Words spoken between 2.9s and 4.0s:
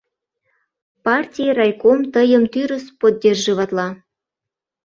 поддерживатла.